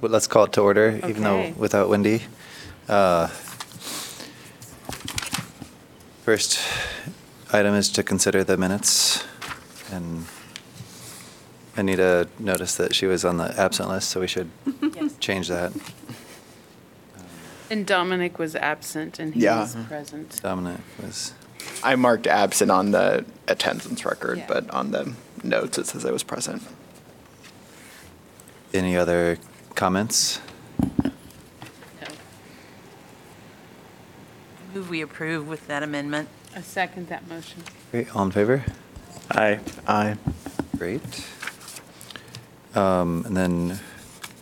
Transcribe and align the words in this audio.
but 0.00 0.10
let's 0.10 0.26
call 0.26 0.44
it 0.44 0.52
to 0.52 0.60
order, 0.60 1.00
even 1.08 1.22
though 1.22 1.40
Okay. 1.40 1.54
without 1.56 1.88
Wendy. 1.88 2.22
Uh, 2.88 3.28
First 6.24 6.60
item 7.54 7.74
is 7.74 7.88
to 7.90 8.02
consider 8.02 8.44
the 8.44 8.58
minutes, 8.58 9.24
and 9.90 10.26
Anita 11.74 12.28
noticed 12.38 12.76
that 12.76 12.94
she 12.94 13.06
was 13.06 13.24
on 13.24 13.38
the 13.38 13.58
absent 13.58 13.88
list, 13.88 14.10
so 14.10 14.20
we 14.20 14.26
should 14.26 14.50
Yes. 14.94 15.12
change 15.20 15.48
that. 15.48 15.72
And 17.70 17.86
Dominic 17.86 18.38
was 18.38 18.54
absent 18.56 19.18
and 19.18 19.34
he 19.34 19.40
Yeah. 19.40 19.60
was 19.60 19.74
present. 19.88 20.38
Dominic 20.42 20.80
was, 21.02 21.32
I 21.82 21.96
marked 21.96 22.26
absent 22.26 22.70
on 22.70 22.90
the 22.90 23.24
attendance 23.46 24.04
record, 24.04 24.38
Yeah. 24.38 24.44
but 24.48 24.68
on 24.70 24.90
the 24.90 25.14
notes 25.42 25.78
it 25.78 25.86
says 25.86 26.04
I 26.04 26.10
was 26.10 26.22
present. 26.22 26.62
any 28.74 28.94
other 28.98 29.38
comments? 29.78 30.40
Move 34.74 34.90
we 34.90 35.00
approve 35.02 35.46
with 35.46 35.68
that 35.68 35.84
amendment. 35.84 36.28
I 36.56 36.62
second 36.62 37.06
that 37.08 37.28
motion. 37.28 37.62
Great, 37.92 38.14
all 38.14 38.24
in 38.24 38.32
favor? 38.32 38.64
Aye. 39.30 39.60
Aye. 39.86 40.16
Great. 40.76 41.00
Um, 42.74 43.24
And 43.24 43.36
then 43.36 43.78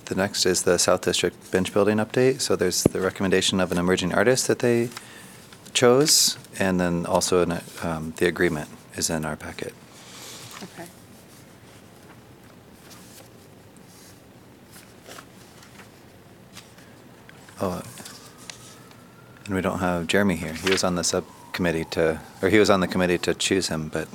the 0.06 0.14
next 0.14 0.46
is 0.46 0.62
the 0.62 0.78
South 0.78 1.02
District 1.02 1.36
bench 1.50 1.70
building 1.70 1.98
update. 1.98 2.40
So 2.40 2.56
there's 2.56 2.82
the 2.84 3.00
recommendation 3.00 3.60
of 3.60 3.70
an 3.70 3.78
emerging 3.78 4.14
artist 4.14 4.46
that 4.48 4.60
they 4.60 4.88
chose, 5.74 6.38
and 6.58 6.80
then 6.80 7.04
also 7.04 7.42
an, 7.42 7.60
um, 7.82 8.14
the 8.16 8.26
agreement 8.26 8.70
is 8.96 9.10
in 9.10 9.26
our 9.26 9.36
packet. 9.36 9.74
Okay. 10.62 10.88
Oh, 17.60 17.82
and 19.46 19.54
we 19.54 19.60
don't 19.60 19.78
have 19.78 20.06
Jeremy 20.06 20.36
here. 20.36 20.52
He 20.52 20.70
was 20.70 20.84
on 20.84 20.94
the 20.96 21.04
subcommittee 21.04 21.84
to, 21.92 22.20
or 22.42 22.48
he 22.48 22.58
was 22.58 22.68
on 22.70 22.80
the 22.80 22.88
committee 22.88 23.18
to 23.18 23.34
choose 23.34 23.68
him, 23.68 23.88
but. 23.88 24.08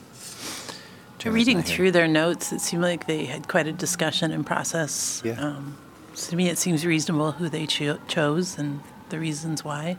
Jeremy's 1.17 1.42
Reading 1.42 1.58
not 1.58 1.67
here. 1.67 1.75
through 1.78 1.92
their 1.92 2.08
notes, 2.08 2.52
it 2.52 2.62
seemed 2.62 2.81
like 2.81 3.06
they 3.06 3.25
had 3.25 3.47
quite 3.47 3.67
a 3.67 3.72
discussion 3.72 4.31
and 4.31 4.45
process. 4.45 5.22
Yeah. 5.23 5.39
Um, 5.39 5.78
So 6.14 6.31
to 6.31 6.36
me, 6.36 6.50
it 6.50 6.58
seems 6.58 6.86
reasonable 6.86 7.31
who 7.34 7.47
they 7.47 7.66
cho- 7.67 8.00
chose 8.08 8.58
and 8.58 8.81
the 9.09 9.19
reasons 9.19 9.64
why. 9.64 9.97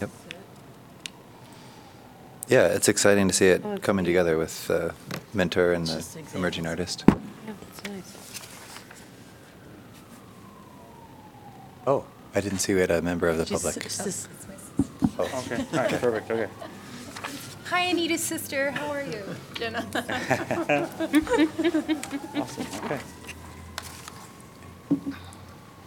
Yep. 0.00 0.10
Yeah, 2.48 2.66
it's 2.68 2.88
exciting 2.88 3.28
to 3.28 3.34
see 3.34 3.48
it 3.48 3.62
Oh, 3.64 3.76
coming 3.78 4.04
together 4.04 4.36
with 4.38 4.66
the 4.66 4.94
mentor 5.34 5.72
and 5.72 5.86
the 5.86 5.96
Just 5.96 6.18
emerging 6.34 6.66
artist. 6.66 7.04
Yeah, 7.06 7.14
that's 7.60 7.84
nice. 7.90 8.16
Oh, 11.86 12.04
I 12.34 12.40
didn't 12.40 12.58
see 12.58 12.74
we 12.74 12.80
had 12.80 12.90
a 12.90 13.02
member 13.02 13.28
of 13.28 13.38
the 13.38 13.44
Just- 13.44 13.64
public. 13.64 13.84
it's 13.84 13.98
just- 14.04 14.28
Oh. 15.18 15.24
Okay, 15.46 15.56
all 15.72 15.78
right, 15.78 16.00
perfect, 16.00 16.30
okay. 16.30 16.48
Hi, 17.70 17.80
Anita's 17.82 18.22
sister. 18.22 18.70
How 18.70 18.88
are 18.90 19.02
you? 19.02 19.22
Jenna. 19.54 19.84
Awesome, 22.34 22.66
okay. 22.84 23.00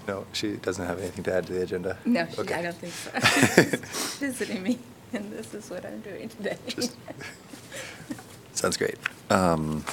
No, 0.08 0.26
she 0.34 0.54
doesn't 0.58 0.86
have 0.86 1.00
anything 1.00 1.24
to 1.26 1.34
add 1.34 1.46
to 1.48 1.54
the 1.54 1.62
agenda. 1.62 1.98
No, 2.06 2.28
she, 2.34 2.42
Okay. 2.42 2.56
I 2.56 2.62
don't 2.64 2.76
think 2.76 2.94
so. 2.94 3.12
She's 3.94 4.16
visiting 4.18 4.64
me, 4.64 4.80
and 5.14 5.32
this 5.32 5.54
is 5.54 5.70
what 5.70 5.86
I'm 5.86 6.02
doing 6.02 6.28
today. 6.30 6.58
Just- 6.68 6.96
Sounds 8.54 8.78
great. 8.78 8.98
Um, 9.30 9.86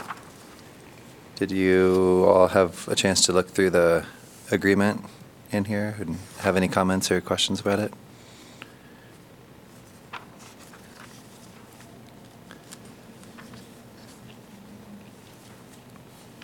Did 1.37 1.51
you 1.53 2.25
all 2.29 2.49
have 2.49 2.89
a 2.89 2.95
chance 2.97 3.25
to 3.27 3.33
look 3.33 3.49
through 3.49 3.71
the 3.71 4.05
agreement 4.51 5.05
in 5.51 5.65
here 5.65 5.97
and 5.99 6.19
have 6.41 6.57
any 6.57 6.69
comments 6.69 7.11
or 7.11 7.21
questions 7.21 7.61
about 7.61 7.79
it? 7.79 7.93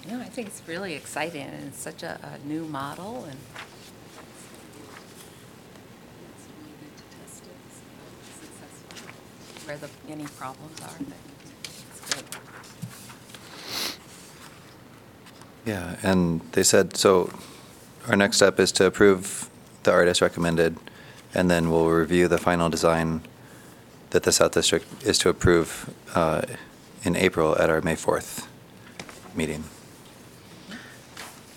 No, 0.09 0.21
I 0.21 0.25
think 0.25 0.49
it's 0.49 0.63
really 0.67 0.95
exciting, 0.95 1.47
and 1.47 1.69
it's 1.69 1.79
such 1.79 2.03
a, 2.03 2.19
a 2.23 2.39
new 2.47 2.67
model, 2.67 3.25
and 3.25 3.39
it's 6.35 6.47
really 6.59 6.75
good 6.81 6.97
to 6.97 7.05
test 7.19 7.45
it, 7.45 7.59
see 7.73 7.89
how 7.99 8.07
uh, 8.11 8.33
successful, 8.41 9.09
where 9.67 9.79
the, 9.79 9.89
any 10.13 10.27
problems 10.37 10.81
are, 10.83 10.89
I 10.89 11.05
it's 11.65 12.01
good. 12.15 12.25
Yeah, 15.65 15.97
and 16.03 16.41
they 16.53 16.63
said, 16.63 16.97
so 16.97 17.31
our 18.09 18.17
next 18.17 18.37
step 18.37 18.59
is 18.61 18.73
to 18.73 18.87
approve 18.87 19.49
the 19.83 19.93
artist 19.93 20.21
recommended, 20.21 20.77
and 21.35 21.51
then 21.51 21.71
we'll 21.71 21.89
review 21.89 22.29
the 22.29 22.39
final 22.39 22.69
design 22.69 23.23
that 24.11 24.23
the 24.23 24.33
South 24.33 24.53
District 24.53 24.87
is 25.05 25.19
to 25.19 25.29
approve 25.29 25.93
uh, 26.15 26.43
in 27.03 27.17
April 27.17 27.57
at 27.59 27.69
our 27.71 27.81
May 27.81 27.97
4th 27.97 28.47
meeting. 29.35 29.65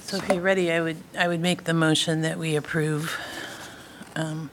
So 0.02 0.18
if 0.18 0.28
you're 0.30 0.41
ready, 0.41 0.72
I 0.72 0.81
would, 0.81 0.97
I 1.18 1.28
would 1.28 1.41
make 1.41 1.66
the 1.66 1.74
motion 1.74 2.22
that 2.22 2.40
we 2.40 2.56
approve 2.56 3.16
um, 4.16 4.50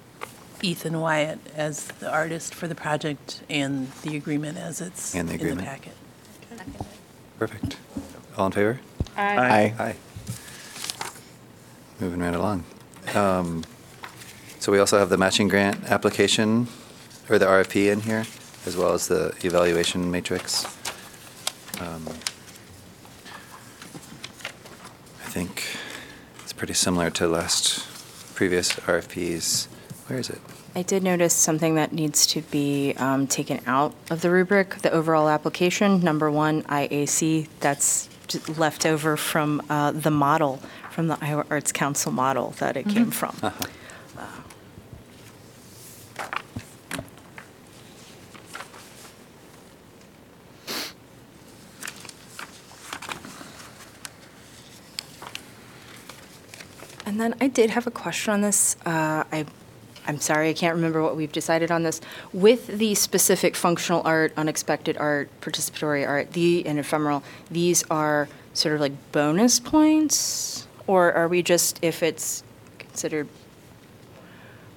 Ethan 0.62 1.00
Wyatt 1.00 1.38
as 1.54 1.86
the 1.86 2.10
artist 2.12 2.54
for 2.54 2.66
the 2.66 2.74
project 2.74 3.42
and 3.48 3.90
the 4.02 4.16
agreement 4.16 4.58
as 4.58 4.80
it's 4.80 5.14
in 5.14 5.20
And 5.20 5.28
the 5.28 5.32
the 5.38 5.44
agreement. 5.44 5.66
packet. 5.68 5.92
Perfect. 7.38 7.76
All 8.36 8.46
in 8.46 8.52
favor? 8.52 8.80
Aye. 9.16 9.74
Aye. 9.78 9.96
Moving 12.00 12.20
right 12.20 12.34
along. 12.34 12.64
Um, 13.14 13.64
So 14.58 14.72
we 14.72 14.78
also 14.78 14.98
have 14.98 15.10
the 15.10 15.18
matching 15.18 15.48
grant 15.48 15.90
application, 15.90 16.68
or 17.28 17.38
the 17.38 17.44
RFP 17.44 17.92
in 17.92 18.00
here, 18.00 18.24
as 18.64 18.78
well 18.78 18.94
as 18.94 19.08
the 19.08 19.34
evaluation 19.42 20.10
matrix. 20.10 20.64
Um, 21.82 22.02
I 25.22 25.28
think 25.28 25.76
it's 26.42 26.54
pretty 26.54 26.72
similar 26.72 27.10
to 27.10 27.28
last, 27.28 27.84
previous 28.34 28.72
RFPs. 28.72 29.66
Where 30.06 30.18
is 30.18 30.30
it? 30.30 30.40
I 30.74 30.80
did 30.82 31.02
notice 31.02 31.34
something 31.34 31.74
that 31.74 31.92
needs 31.92 32.26
to 32.28 32.40
be 32.40 32.94
um, 32.96 33.26
taken 33.26 33.60
out 33.66 33.94
of 34.10 34.22
the 34.22 34.30
rubric, 34.30 34.76
the 34.76 34.90
overall 34.90 35.28
application, 35.28 36.00
number 36.00 36.30
one, 36.30 36.62
IAC, 36.64 37.48
that's 37.60 38.08
left 38.58 38.86
over 38.86 39.16
from 39.18 39.60
uh, 39.68 39.92
the 39.92 40.10
model, 40.10 40.58
from 40.94 41.08
the 41.08 41.18
Iowa 41.20 41.44
Arts 41.50 41.72
Council 41.72 42.12
model 42.12 42.50
that 42.60 42.76
it 42.76 42.88
came 42.88 43.10
from. 43.10 43.36
Uh-huh. 43.42 43.66
And 57.04 57.20
then 57.20 57.34
I 57.40 57.48
did 57.48 57.70
have 57.70 57.88
a 57.88 57.90
question 57.90 58.32
on 58.32 58.40
this. 58.42 58.76
Uh, 58.86 59.24
I, 59.32 59.46
I'm 60.06 60.20
sorry, 60.20 60.48
I 60.48 60.52
can't 60.52 60.76
remember 60.76 61.02
what 61.02 61.16
we've 61.16 61.32
decided 61.32 61.72
on 61.72 61.82
this. 61.82 62.00
With 62.32 62.66
the 62.66 62.94
specific 62.94 63.56
functional 63.56 64.02
art, 64.04 64.32
unexpected 64.36 64.96
art, 64.96 65.28
participatory 65.40 66.06
art, 66.06 66.34
the 66.34 66.64
and 66.66 66.78
ephemeral, 66.78 67.24
these 67.50 67.82
are 67.90 68.28
sort 68.52 68.76
of 68.76 68.80
like 68.80 68.92
bonus 69.10 69.58
points, 69.58 70.66
or 70.86 71.12
are 71.12 71.28
we 71.28 71.42
just 71.42 71.78
if 71.82 72.02
it's 72.02 72.42
considered 72.78 73.28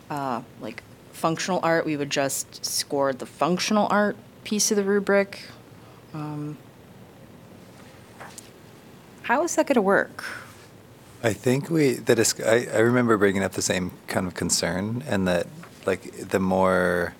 uh, 0.10 0.42
like 0.62 0.84
functional 1.12 1.60
art, 1.64 1.86
we 1.86 1.98
would 1.98 2.10
just 2.10 2.64
score 2.66 3.14
the 3.14 3.26
functional 3.26 3.88
art 3.90 4.16
piece 4.44 4.72
of 4.72 4.78
the 4.78 4.84
rubric? 4.84 5.42
Um, 6.14 6.58
how 9.24 9.44
is 9.44 9.56
that 9.56 9.68
going 9.68 9.76
to 9.76 9.82
work? 9.82 10.24
I 11.24 11.34
think 11.34 11.70
we, 11.70 11.94
the, 11.96 12.16
dis- 12.16 12.40
I, 12.40 12.68
I 12.74 12.78
remember 12.80 13.18
bringing 13.18 13.44
up 13.44 13.54
the 13.54 13.62
same 13.62 13.92
kind 14.08 14.28
of 14.28 14.36
concern, 14.36 15.04
and 15.08 15.28
that, 15.28 15.48
like, 15.86 16.30
the 16.30 16.40
more 16.40 17.14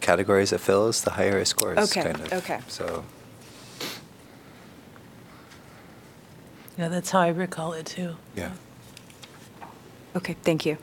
categories 0.00 0.52
it 0.52 0.60
fills, 0.60 1.02
the 1.02 1.12
higher 1.12 1.38
it 1.38 1.46
scores, 1.48 1.78
Okay, 1.78 2.02
kind 2.12 2.20
of. 2.20 2.32
okay. 2.32 2.60
So, 2.68 3.04
Yeah, 6.82 6.88
that's 6.88 7.10
how 7.12 7.20
I 7.20 7.28
recall 7.28 7.74
it, 7.74 7.86
too. 7.86 8.16
yeah. 8.34 8.50
Okay, 10.16 10.34
thank 10.42 10.66
you. 10.66 10.78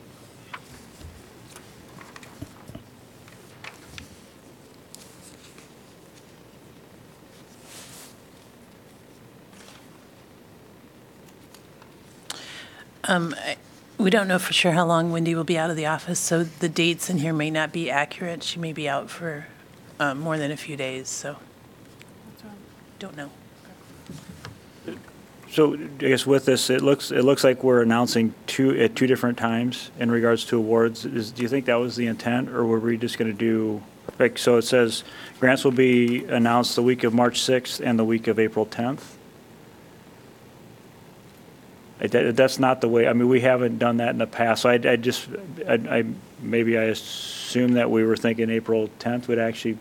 Um, 13.04 13.34
I- 13.38 13.58
We 13.98 14.08
don't 14.08 14.26
know 14.26 14.38
for 14.38 14.54
sure 14.54 14.72
how 14.72 14.86
long 14.86 15.12
Wendy 15.12 15.34
will 15.34 15.44
be 15.44 15.58
out 15.58 15.68
of 15.68 15.76
the 15.76 15.84
office, 15.84 16.18
so 16.18 16.42
the 16.44 16.70
dates 16.70 17.10
in 17.10 17.18
here 17.18 17.34
may 17.34 17.50
not 17.50 17.70
be 17.70 17.90
accurate. 17.90 18.42
She 18.42 18.58
may 18.58 18.72
be 18.72 18.88
out 18.88 19.10
for 19.10 19.46
um, 19.98 20.18
more 20.20 20.38
than 20.38 20.50
a 20.50 20.56
few 20.56 20.74
days, 20.74 21.10
so 21.10 21.36
don't 22.98 23.14
know. 23.18 23.30
So 25.50 25.74
I 25.74 25.76
guess 25.98 26.24
with 26.26 26.44
this, 26.44 26.70
it 26.70 26.80
looks, 26.80 27.10
it 27.10 27.22
looks 27.24 27.42
like 27.42 27.64
we're 27.64 27.82
announcing 27.82 28.34
two, 28.46 28.70
at 28.80 28.94
two 28.94 29.08
different 29.08 29.36
times 29.36 29.90
in 29.98 30.08
regards 30.10 30.44
to 30.46 30.56
awards. 30.56 31.04
Is, 31.04 31.32
do 31.32 31.42
you 31.42 31.48
think 31.48 31.66
that 31.66 31.74
was 31.74 31.96
the 31.96 32.06
intent, 32.06 32.50
or 32.50 32.64
were 32.64 32.78
we 32.78 32.96
just 32.96 33.18
going 33.18 33.30
to 33.32 33.36
do, 33.36 33.82
like, 34.20 34.38
so 34.38 34.58
it 34.58 34.62
says 34.62 35.02
grants 35.40 35.64
will 35.64 35.72
be 35.72 36.24
announced 36.26 36.76
the 36.76 36.82
week 36.82 37.02
of 37.02 37.12
March 37.12 37.40
6th 37.40 37.80
and 37.84 37.98
the 37.98 38.04
week 38.04 38.28
of 38.28 38.38
April 38.38 38.64
10th? 38.64 39.02
I- 42.00 42.06
that- 42.06 42.36
That's 42.36 42.60
not 42.60 42.80
the 42.80 42.88
way, 42.88 43.08
I 43.08 43.12
mean, 43.12 43.28
we 43.28 43.40
haven't 43.40 43.78
done 43.80 43.96
that 43.96 44.10
in 44.10 44.18
the 44.18 44.28
past, 44.28 44.62
so 44.62 44.68
I, 44.70 44.74
I 44.74 44.94
just, 44.94 45.28
I, 45.68 45.74
I- 45.74 46.04
maybe 46.40 46.78
I 46.78 46.84
assume 46.84 47.72
that 47.72 47.90
we 47.90 48.04
were 48.04 48.16
thinking 48.16 48.50
April 48.50 48.88
10th 49.00 49.26
would 49.26 49.40
actually, 49.40 49.78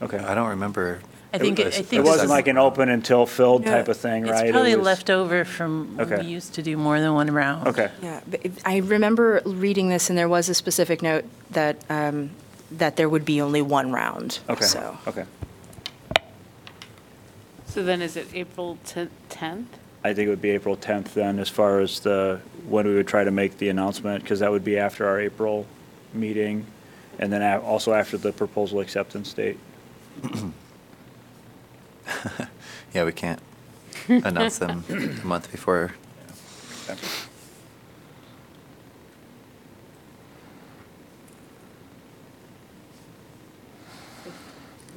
okay. 0.00 0.18
I 0.18 0.34
don't 0.34 0.48
remember. 0.48 1.00
I 1.34 1.38
think, 1.38 1.58
it- 1.58 1.66
was- 1.66 1.76
I 1.76 1.80
It 1.80 1.86
think. 1.86 2.04
wasn't 2.04 2.30
like 2.30 2.46
an 2.48 2.56
open 2.58 2.88
until 2.88 3.26
filled 3.26 3.66
type 3.66 3.88
of 3.88 3.96
thing, 3.96 4.24
right? 4.24 4.40
It's 4.42 4.48
It 4.50 4.52
probably 4.52 4.76
was- 4.76 4.84
left 4.86 5.10
over 5.10 5.44
from, 5.44 5.96
when 5.96 6.12
Okay. 6.12 6.22
we 6.22 6.28
used 6.28 6.54
to 6.54 6.62
do 6.62 6.76
more 6.76 7.00
than 7.00 7.12
one 7.14 7.30
round. 7.30 7.66
Okay. 7.68 7.90
Yeah, 8.02 8.20
but 8.30 8.40
if- 8.44 8.52
I 8.64 8.78
remember 8.78 9.42
reading 9.44 9.88
this, 9.88 10.08
and 10.08 10.18
there 10.18 10.28
was 10.28 10.48
a 10.48 10.54
specific 10.54 11.02
note 11.02 11.24
that, 11.50 11.76
um, 11.90 12.30
that 12.70 12.96
there 12.96 13.08
would 13.08 13.24
be 13.24 13.40
only 13.40 13.60
one 13.62 13.92
round. 13.92 14.38
Okay, 14.48 14.64
So, 14.64 14.96
okay. 15.06 15.24
So 17.66 17.82
then 17.82 18.00
is 18.00 18.16
it 18.16 18.28
April 18.32 18.78
10th? 18.84 19.66
I 20.02 20.14
think 20.14 20.28
it 20.28 20.30
would 20.30 20.40
be 20.40 20.50
April 20.50 20.76
10th 20.76 21.14
then, 21.14 21.38
as 21.38 21.48
far 21.48 21.80
as 21.80 22.00
the, 22.00 22.38
when 22.68 22.86
we 22.86 22.94
would 22.94 23.08
try 23.08 23.24
to 23.24 23.30
make 23.30 23.58
the 23.58 23.68
announcement, 23.68 24.22
because 24.22 24.40
that 24.40 24.50
would 24.50 24.64
be 24.64 24.78
after 24.78 25.06
our 25.06 25.20
April 25.20 25.66
meeting, 26.14 26.64
and 27.18 27.32
then 27.32 27.42
a- 27.42 27.58
also 27.60 27.92
after 27.92 28.16
the 28.16 28.32
proposal 28.32 28.80
acceptance 28.80 29.32
date. 29.32 29.58
Yeah, 32.96 33.04
we 33.04 33.12
can't 33.12 33.40
announce 34.08 34.56
them 34.56 34.82
a 34.88 35.26
month 35.26 35.52
before. 35.52 35.92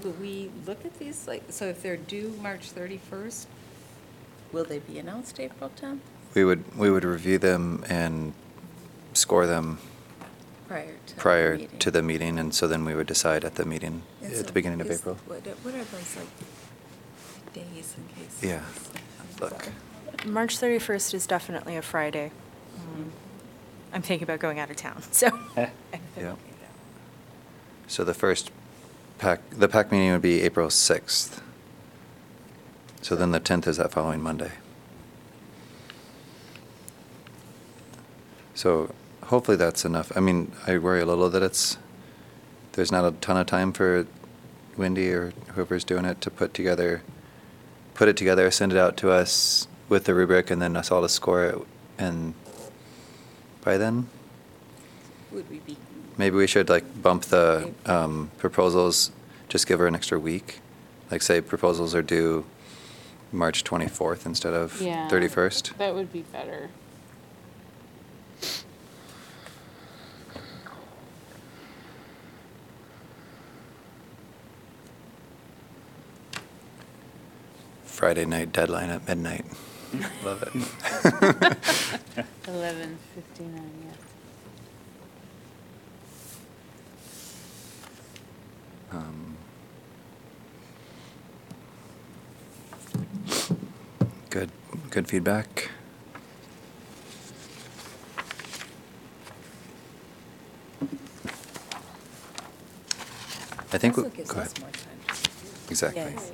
Will 0.04 0.12
we 0.14 0.50
look 0.66 0.86
at 0.86 0.98
these, 0.98 1.28
like, 1.28 1.44
so 1.50 1.66
if 1.66 1.82
they're 1.82 1.98
due 1.98 2.34
March 2.42 2.74
31st, 2.74 3.48
will 4.54 4.64
they 4.64 4.80
be 4.80 4.98
announced 4.98 5.40
April 5.40 5.70
10th 5.76 6.00
We 6.34 6.46
would, 6.46 6.78
we 6.78 6.90
would 6.90 7.04
review 7.04 7.38
them 7.38 7.84
and 7.90 8.34
score 9.14 9.46
them 9.46 9.80
prior 10.70 10.96
to? 11.08 11.16
the 11.16 11.20
prior 11.20 11.58
meeting? 11.58 11.80
to 11.80 11.92
the 11.92 12.02
meeting, 12.02 12.40
and 12.40 12.56
so 12.56 12.66
then 12.66 12.86
we 12.86 12.96
would 12.96 13.08
decide 13.08 13.44
at 13.44 13.56
the 13.56 13.66
meeting, 13.66 14.04
And 14.22 14.32
at 14.32 14.38
so 14.38 14.44
the 14.44 14.54
beginning 14.54 14.80
of 14.80 14.90
is- 14.90 15.00
April. 15.02 15.18
What 15.26 15.42
what 15.64 15.74
are 15.74 15.84
those, 15.84 16.16
like, 16.16 16.28
days 17.54 17.96
in 17.98 18.16
case? 18.16 18.44
Yeah, 18.44 18.64
look. 19.40 19.70
March 20.26 20.60
31st 20.60 21.14
is 21.14 21.28
definitely 21.28 21.76
a 21.78 21.82
Friday. 21.82 22.32
Um, 22.78 23.12
I'm 23.94 24.02
thinking 24.02 24.24
about 24.24 24.40
going 24.40 24.60
out 24.60 24.70
of 24.70 24.76
town, 24.76 25.02
so. 25.12 25.30
Yeah. 25.56 26.36
So 27.88 28.04
the 28.04 28.14
first 28.14 28.52
PAC, 29.18 29.42
the 29.50 29.68
PAC 29.68 29.92
meeting 29.92 30.12
would 30.12 30.22
be 30.22 30.42
April 30.42 30.68
6th. 30.68 31.42
So 33.02 33.16
then 33.16 33.32
the 33.32 33.40
10th 33.40 33.68
is 33.68 33.78
that 33.78 33.92
following 33.92 34.22
Monday. 34.22 34.52
So 38.54 38.94
hopefully 39.24 39.58
that's 39.58 39.86
enough. 39.86 40.12
I 40.16 40.20
mean, 40.20 40.52
I 40.68 40.78
worry 40.78 41.02
a 41.02 41.06
little 41.06 41.30
that 41.30 41.42
it's, 41.42 41.78
there's 42.74 42.92
not 42.92 43.06
a 43.06 43.12
ton 43.18 43.38
of 43.38 43.48
time 43.48 43.72
for 43.72 44.06
Wendy 44.78 45.10
or 45.12 45.34
whoever's 45.54 45.84
doing 45.84 46.06
it 46.06 46.20
to 46.22 46.30
put 46.30 46.54
together, 46.54 47.02
put 48.00 48.08
it 48.08 48.16
together, 48.16 48.50
send 48.50 48.72
it 48.72 48.78
out 48.78 48.96
to 48.96 49.12
us 49.12 49.68
with 49.90 50.06
the 50.06 50.14
rubric, 50.16 50.50
and 50.50 50.62
then 50.62 50.78
us 50.78 50.90
all 50.90 51.02
to 51.02 51.10
score 51.10 51.44
it. 51.44 51.58
And 51.98 52.34
by 53.62 53.78
then, 53.78 54.08
Would 55.34 55.50
we 55.50 55.60
be, 55.60 55.76
Maybe 56.18 56.38
we 56.38 56.48
should 56.48 56.70
like 56.70 56.86
bump 57.02 57.24
the 57.24 57.74
um, 57.86 58.32
proposals, 58.38 59.12
just 59.50 59.68
give 59.68 59.80
her 59.80 59.88
an 59.88 59.96
extra 59.96 60.18
week. 60.18 60.62
Like 61.12 61.22
say 61.22 61.42
proposals 61.42 61.94
are 61.94 62.02
due 62.02 62.46
March 63.34 63.66
24th 63.66 64.26
instead 64.26 64.54
of 64.54 64.82
Yeah. 64.82 65.10
31st. 65.10 65.78
That 65.78 65.94
would 65.94 66.14
be 66.14 66.22
better. 66.22 66.70
Friday 78.00 78.24
night 78.24 78.54
deadline 78.54 78.90
at 78.92 79.06
midnight. 79.06 79.44
Love 80.24 80.42
it. 80.44 80.54
11:59, 82.48 82.96
yes. 83.84 83.98
Um, 88.94 89.36
Good, 94.30 94.50
good 94.92 95.10
feedback. 95.10 95.70
I 103.72 103.78
think, 103.78 103.98
we- 103.98 104.04
also 104.04 104.16
gives 104.16 104.32
go 104.32 104.40
us 104.42 104.48
ahead. 104.52 104.62
more 104.62 104.72
time. 104.72 105.18
Exactly. 105.70 106.02
Yes. 106.02 106.32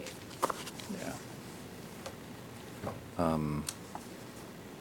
Yeah. 3.17 3.25
Um, 3.25 3.63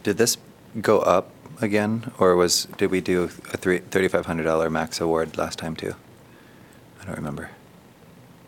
Did 0.03 0.17
this 0.19 0.37
go 0.81 1.01
up 1.01 1.31
again, 1.61 2.13
or 2.19 2.35
was, 2.37 2.67
did 2.77 2.91
we 2.91 3.01
do 3.01 3.25
a 3.25 3.57
three, 3.57 3.81
$3,500 3.81 4.71
max 4.71 5.01
award 5.01 5.37
last 5.39 5.59
time 5.59 5.77
too? 5.77 5.95
I 7.01 7.05
don't 7.07 7.17
remember. 7.17 7.51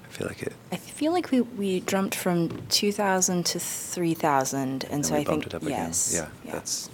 I 0.04 0.08
feel 0.08 0.26
like 0.28 0.42
it, 0.42 0.54
I 0.72 0.76
feel 0.76 1.12
like 1.12 1.30
we, 1.30 1.42
we 1.42 1.80
jumped 1.80 2.14
from 2.14 2.66
2,000 2.68 3.44
to 3.46 3.58
3,000, 3.60 4.58
and 4.60 4.84
and 4.90 5.06
so 5.06 5.14
I 5.14 5.18
think, 5.18 5.28
bumped 5.28 5.46
it 5.46 5.54
up 5.54 5.62
again. 5.62 5.88
yes. 5.88 6.12
Yeah, 6.14 6.52
that's, 6.52 6.90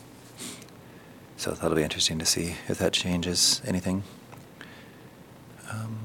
so 1.37 1.53
that'll 1.53 1.77
be 1.77 1.83
interesting 1.85 2.19
to 2.19 2.27
see 2.27 2.57
if 2.69 2.79
that 2.79 2.93
changes 2.93 3.63
anything. 3.65 4.03
Um, 5.71 5.99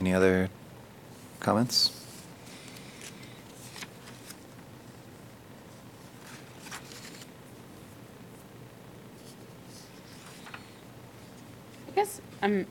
Any 0.00 0.14
other 0.14 0.48
comments? 1.40 1.92
I 11.88 11.90
guess 11.92 12.20
I'm, 12.42 12.66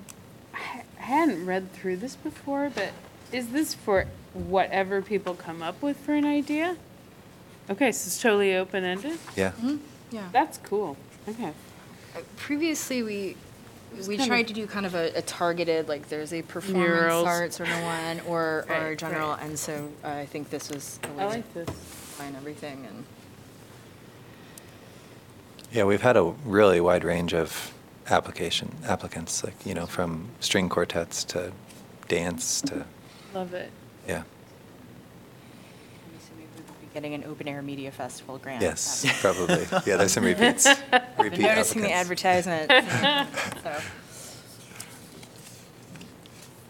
I 0.54 0.84
I 1.00 1.02
hadn't 1.02 1.46
read 1.46 1.72
through 1.74 1.98
this 1.98 2.16
before, 2.16 2.72
but 2.74 2.92
is 3.32 3.50
this 3.50 3.74
for 3.74 4.06
whatever 4.34 5.02
people 5.02 5.34
come 5.34 5.62
up 5.62 5.82
with 5.82 5.98
for 5.98 6.14
an 6.14 6.26
idea? 6.26 6.78
Okay, 7.70 7.92
so 7.92 8.08
it's 8.08 8.22
totally 8.22 8.56
open-ended? 8.56 9.18
Yeah? 9.36 9.52
Mhm, 9.62 9.80
Yeah. 10.12 10.30
That's 10.32 10.58
cool. 10.60 10.98
Okay. 11.28 11.52
Uh, 12.16 12.22
Previously, 12.38 13.04
we, 13.04 13.28
was 13.28 13.36
we 14.08 14.18
tried 14.18 14.42
of- 14.42 14.48
to 14.48 14.54
do 14.54 14.68
kind 14.68 14.86
of 14.86 14.96
a, 14.96 15.12
a 15.18 15.22
targeted, 15.22 15.88
like, 15.88 16.10
there's 16.10 16.34
a 16.34 16.42
performance 16.42 16.88
Murals. 16.90 17.26
art 17.28 17.54
sort 17.54 17.70
of 17.70 17.82
one, 17.84 18.20
or, 18.28 18.66
or 18.70 18.90
Right, 18.90 18.98
general, 18.98 19.32
right. 19.32 19.42
and 19.44 19.58
so 19.60 19.90
uh, 20.04 20.08
I 20.10 20.26
think 20.26 20.50
this 20.50 20.70
was 20.70 21.00
a 21.04 21.08
I 21.08 21.12
way 21.12 21.18
to 21.18 21.28
like 21.38 21.54
this. 21.54 21.70
find 21.70 22.36
everything, 22.36 22.86
and. 22.88 23.04
Yeah, 25.72 25.84
we've 25.84 26.02
had 26.02 26.18
a 26.18 26.24
really 26.46 26.82
wide 26.82 27.04
range 27.04 27.34
of 27.34 27.74
application, 28.10 28.76
applicants, 28.88 29.44
like, 29.44 29.66
you 29.66 29.74
know, 29.76 29.86
from 29.86 30.30
string 30.40 30.68
quartets 30.70 31.24
to 31.26 31.52
dance 32.08 32.62
to, 32.62 32.86
Love 33.36 33.54
it. 33.54 33.70
yeah. 34.08 34.24
So 36.20 36.32
maybe 36.36 36.48
we 36.56 36.62
would 36.64 36.79
be 36.79 36.79
getting 36.94 37.14
an 37.14 37.24
open-air 37.24 37.62
media 37.62 37.92
festival 37.92 38.38
grant. 38.38 38.62
Yes, 38.62 39.06
probably. 39.22 39.66
Yeah, 39.86 39.98
there's 39.98 40.14
some 40.14 40.24
repeats. 40.24 40.66
I've 40.92 41.04
repeat 41.18 41.38
been 41.38 41.42
noticing 41.42 41.82
the 41.82 41.92
applicants. 41.92 42.48
advertisement. 42.48 43.64
so. 43.64 43.82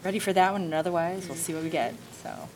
Ready 0.03 0.19
for 0.19 0.33
that 0.33 0.51
one, 0.51 0.63
and 0.63 0.73
otherwise, 0.73 1.27
we'll 1.27 1.37
see 1.37 1.53
what 1.53 1.63
we 1.63 1.69
get, 1.69 1.93
so. 2.23 2.49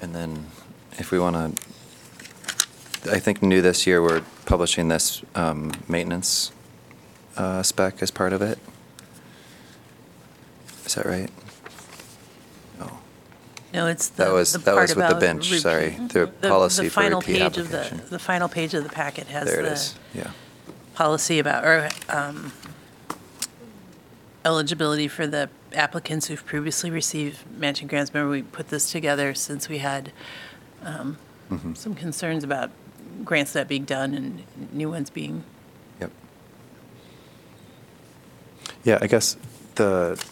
And 0.00 0.14
then 0.14 0.46
if 0.98 1.10
we 1.10 1.18
want 1.18 1.56
to, 1.56 3.12
I 3.12 3.18
think 3.18 3.42
new 3.42 3.62
this 3.62 3.86
year, 3.86 4.02
we're 4.02 4.22
publishing 4.44 4.88
this 4.88 5.22
um, 5.34 5.72
maintenance 5.88 6.52
uh, 7.36 7.62
spec 7.62 8.02
as 8.02 8.10
part 8.10 8.32
of 8.32 8.42
it. 8.42 8.58
Is 10.84 10.94
that 10.94 11.06
right? 11.06 11.30
No. 13.76 13.86
It's 13.86 14.08
the. 14.08 14.24
That 14.24 14.32
was- 14.32 14.52
the 14.52 14.58
that 14.58 14.64
part 14.72 14.82
was 14.82 14.90
with 14.96 14.98
the 15.04 15.06
about 15.08 15.20
bench, 15.20 15.50
repeat. 15.50 15.62
sorry. 15.62 15.90
The 15.90 16.26
policy 16.48 16.88
for 16.88 16.94
final 17.02 17.20
repeat 17.20 17.38
page 17.38 17.58
of 17.58 17.70
the- 17.70 17.78
application. 17.80 18.10
The 18.10 18.18
final 18.18 18.48
page 18.48 18.74
of 18.74 18.82
the 18.82 18.88
packet 18.90 19.26
has 19.28 19.44
the. 19.44 19.50
There 19.52 19.60
it 19.60 19.72
is, 19.72 19.94
yeah. 20.14 20.30
policy 20.94 21.38
about, 21.38 21.64
or 21.64 21.90
um, 22.08 22.52
eligibility 24.44 25.08
for 25.08 25.26
the 25.26 25.50
applicants 25.74 26.26
who've 26.28 26.44
previously 26.46 26.90
received 26.90 27.38
matching 27.58 27.86
grants. 27.88 28.12
Remember, 28.14 28.30
we 28.30 28.42
put 28.42 28.68
this 28.68 28.90
together 28.90 29.34
since 29.34 29.68
we 29.68 29.78
had 29.78 30.12
um, 30.82 31.18
some 31.74 31.94
concerns 31.94 32.44
about 32.44 32.70
grants 33.24 33.52
that 33.52 33.68
being 33.68 33.84
done 33.84 34.14
and 34.14 34.42
new 34.72 34.88
ones 34.90 35.10
being 35.10 35.42
Yep. 36.00 36.10
Yeah, 38.84 38.98
I 39.00 39.06
guess 39.06 39.36
the, 39.74 40.22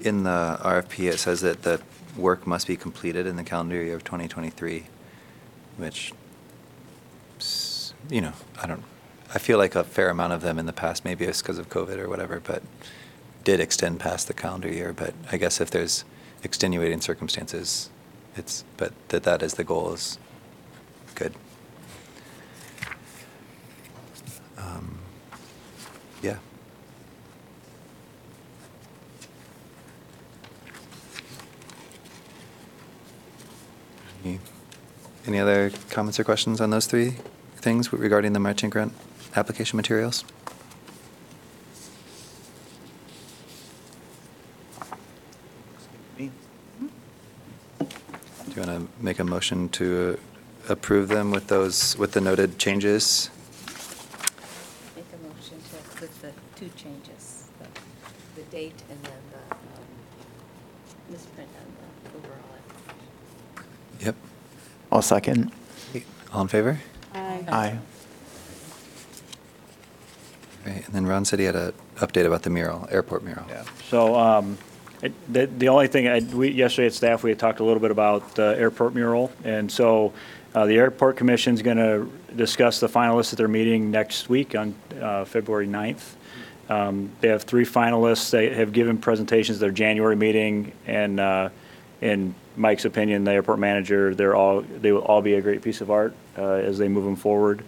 in 0.00 0.22
the 0.24 0.58
RFP, 0.62 1.10
it 1.10 1.18
says 1.18 1.40
that 1.42 1.62
the 1.62 1.80
work 2.16 2.46
must 2.46 2.66
be 2.66 2.76
completed 2.76 3.26
in 3.26 3.36
the 3.36 3.44
calendar 3.44 3.82
year 3.82 3.96
of 3.96 4.04
2023, 4.04 4.86
which, 5.76 6.12
you 8.08 8.20
know, 8.20 8.32
I 8.60 8.66
don't, 8.66 8.82
I 9.34 9.38
feel 9.38 9.58
like 9.58 9.74
a 9.74 9.84
fair 9.84 10.10
amount 10.10 10.32
of 10.32 10.40
them 10.42 10.58
in 10.58 10.66
the 10.66 10.72
past, 10.72 11.04
maybe 11.04 11.24
it's 11.24 11.40
because 11.40 11.58
of 11.58 11.68
COVID 11.68 11.98
or 11.98 12.08
whatever, 12.08 12.40
but 12.40 12.62
did 13.44 13.60
extend 13.60 14.00
past 14.00 14.26
the 14.26 14.34
calendar 14.34 14.68
year. 14.68 14.92
But 14.92 15.14
I 15.30 15.36
guess 15.36 15.60
if 15.60 15.70
there's 15.70 16.04
extenuating 16.42 17.00
circumstances, 17.00 17.90
it's, 18.36 18.64
but 18.76 18.92
that 19.08 19.22
that 19.24 19.42
is 19.42 19.54
the 19.54 19.64
goal 19.64 19.92
is 19.92 20.18
good. 21.14 21.34
Um, 24.58 24.98
Yeah. 26.22 26.36
Any- 34.24 34.40
Any 35.26 35.38
other 35.38 35.70
comments 35.90 36.18
or 36.18 36.24
questions 36.24 36.60
on 36.60 36.70
those 36.70 36.86
three 36.86 37.16
things 37.56 37.92
regarding 37.92 38.32
the 38.32 38.40
matching 38.40 38.70
grant 38.70 38.92
application 39.36 39.76
materials? 39.76 40.24
Do 46.18 46.30
you 48.56 48.66
want 48.66 48.88
to 48.98 49.04
make 49.04 49.18
a 49.20 49.24
motion 49.24 49.68
to 49.70 50.18
approve 50.68 51.08
them 51.08 51.30
with 51.30 51.46
those, 51.46 51.96
with 51.96 52.12
the 52.12 52.20
noted 52.20 52.58
changes? 52.58 53.30
Make 54.96 55.06
a 55.12 55.18
motion 55.26 55.58
to, 55.70 56.00
with 56.00 56.20
the 56.20 56.32
two 56.56 56.70
changes, 56.76 57.44
the, 57.58 57.66
the 58.40 58.42
date 58.50 58.82
and 58.90 59.02
then 59.04 59.12
the, 59.32 59.54
um, 59.54 59.58
misprint 61.10 61.48
on 61.48 61.54
the 61.54 61.58
overall. 61.58 61.59
Yep. 64.00 64.16
I'll 64.92 65.02
second. 65.02 65.52
All 66.32 66.42
in 66.42 66.48
favor? 66.48 66.80
Aye. 67.14 67.44
Aye. 67.48 67.78
Right, 70.66 70.84
and 70.86 70.94
then 70.94 71.06
Ron 71.06 71.24
said 71.24 71.38
he 71.38 71.44
had 71.46 71.56
an 71.56 71.72
update 71.96 72.26
about 72.26 72.42
the 72.42 72.50
mural, 72.50 72.86
airport 72.90 73.24
mural. 73.24 73.44
Yeah, 73.48 73.64
so, 73.88 74.14
um, 74.14 74.58
it, 75.02 75.12
the, 75.32 75.46
the 75.46 75.68
only 75.68 75.86
thing, 75.88 76.06
I, 76.06 76.20
we, 76.20 76.50
yesterday 76.50 76.86
at 76.86 76.92
staff, 76.92 77.22
we 77.22 77.30
had 77.30 77.38
talked 77.38 77.60
a 77.60 77.64
little 77.64 77.80
bit 77.80 77.90
about 77.90 78.34
the 78.34 78.54
airport 78.58 78.94
mural, 78.94 79.32
and 79.44 79.72
so, 79.72 80.12
uh, 80.54 80.66
the 80.66 80.76
airport 80.76 81.16
commission's 81.16 81.62
gonna 81.62 82.06
discuss 82.36 82.78
the 82.80 82.88
finalists 82.88 83.32
at 83.32 83.38
their 83.38 83.48
meeting 83.48 83.90
next 83.90 84.28
week 84.28 84.54
on, 84.54 84.74
uh, 85.00 85.24
February 85.24 85.66
9th. 85.66 86.16
Um, 86.68 87.10
they 87.20 87.28
have 87.28 87.44
three 87.44 87.64
finalists, 87.64 88.30
they 88.30 88.50
have 88.54 88.72
given 88.72 88.98
presentations 88.98 89.56
at 89.56 89.60
their 89.60 89.70
January 89.72 90.14
meeting, 90.16 90.72
and, 90.86 91.18
uh, 91.18 91.48
in 92.00 92.34
Mike's 92.56 92.84
opinion, 92.84 93.24
the 93.24 93.32
airport 93.32 93.58
manager, 93.58 94.14
they're 94.14 94.34
all, 94.34 94.62
they 94.62 94.92
will 94.92 95.02
all 95.02 95.22
be 95.22 95.34
a 95.34 95.40
great 95.40 95.62
piece 95.62 95.80
of 95.80 95.90
art, 95.90 96.14
uh, 96.38 96.42
as 96.42 96.78
they 96.78 96.88
move 96.88 97.04
them 97.04 97.16
forward. 97.16 97.62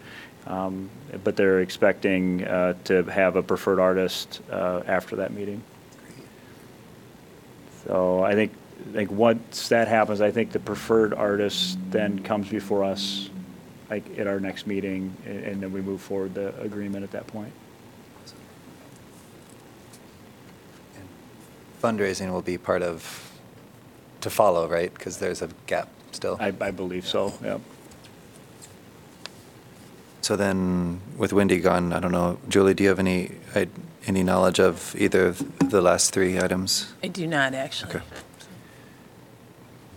Um, 0.47 0.91
but 1.23 1.37
they're 1.37 1.61
expecting, 1.61 2.45
uh, 2.45 2.75
to 2.85 3.05
have 3.05 3.37
a 3.37 3.43
preferred 3.43 3.79
artist, 3.79 4.41
uh, 4.51 4.83
after 4.87 5.17
that 5.17 5.33
meeting. 5.33 5.63
So 7.87 8.23
I 8.23 8.35
think, 8.35 8.53
I 8.91 8.93
think 8.93 9.11
once 9.11 9.69
that 9.69 9.87
happens, 9.87 10.21
I 10.21 10.31
think 10.31 10.53
the 10.53 10.59
preferred 10.59 11.15
artist 11.15 11.79
then 11.91 12.23
comes 12.23 12.49
before 12.49 12.85
us, 12.85 13.29
like, 13.91 14.19
at 14.19 14.27
our 14.27 14.41
next 14.41 14.67
meeting, 14.67 15.15
a- 15.27 15.31
and 15.31 15.63
then 15.63 15.73
we 15.73 15.81
move 15.81 16.01
forward 16.01 16.35
the 16.35 16.59
agreement 16.61 17.05
at 17.05 17.11
that 17.13 17.27
point. 17.27 17.53
Fundraising 21.83 22.33
will 22.33 22.43
be 22.43 22.57
part 22.59 22.83
of, 22.83 23.32
to 24.23 24.31
follow, 24.31 24.67
right? 24.69 24.93
Because 24.93 25.19
there's 25.19 25.43
a 25.43 25.49
gap 25.67 25.89
still. 26.13 26.37
I, 26.41 26.53
I 26.61 26.71
believe 26.71 27.07
so, 27.07 27.35
yeah. 27.45 27.59
So 30.23 30.37
then, 30.37 31.01
with 31.17 31.33
Wendy 31.33 31.59
gone, 31.61 31.93
I 31.93 31.99
don't 32.01 32.13
know, 32.13 32.39
Julie, 32.49 32.75
do 32.75 32.85
you 32.85 32.89
have 32.89 32.99
any, 33.01 33.33
I- 33.55 33.69
any 34.07 34.23
knowledge 34.23 34.61
of 34.61 34.95
either 34.97 35.27
of 35.27 35.71
the 35.71 35.81
last 35.83 36.13
three 36.15 36.39
items? 36.39 36.93
I 37.03 37.09
do 37.09 37.27
not, 37.27 37.55
actually. 37.55 37.97
Okay. 37.97 38.05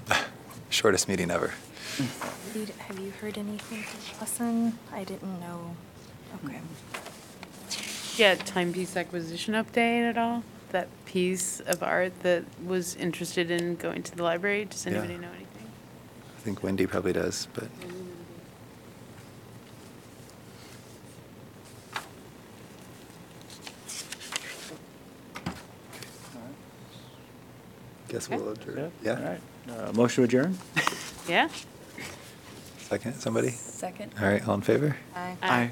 Shortest 0.70 1.08
meeting 1.08 1.30
ever. 1.32 1.54
Reed, 2.56 2.70
Have 2.88 3.00
you 3.00 3.12
heard 3.22 3.38
anything 3.38 3.84
from 3.84 4.20
Lawson? 4.20 4.80
I 4.92 5.04
didn't 5.04 5.40
know. 5.40 5.76
Okay. 6.44 6.60
Yeah, 8.18 8.36
timepiece 8.36 8.96
acquisition 8.98 9.54
update 9.54 10.10
at 10.10 10.18
all? 10.18 10.44
That 10.72 10.88
piece 11.06 11.60
of 11.62 11.82
art 11.84 12.22
that 12.24 12.44
was 12.66 12.96
interested 12.96 13.50
in 13.52 13.76
going 13.76 14.04
to 14.04 14.16
the 14.16 14.24
library? 14.24 14.66
Does 14.66 14.86
Yeah. 14.86 14.94
anybody 14.94 15.18
know 15.18 15.30
anything? 15.30 15.72
I 16.38 16.42
think 16.42 16.64
Wendy 16.64 16.86
probably 16.86 17.14
does, 17.14 17.48
but. 17.54 17.68
Guess 28.10 28.30
we'll 28.30 28.50
adjourn. 28.50 28.92
Yeah, 29.04 29.14
all 29.14 29.20
Yeah? 29.20 29.30
right. 29.30 29.42
Uh, 29.90 29.94
Motion 29.94 30.24
to 30.24 30.24
adjourn? 30.24 30.58
Yeah? 31.28 31.50
Second, 32.78 33.16
somebody? 33.20 33.50
Second? 33.50 34.14
All 34.22 34.28
right, 34.28 34.48
all 34.48 34.54
in 34.54 34.62
favor? 34.62 34.96
Aye. 35.16 35.38
Aye. 35.42 35.72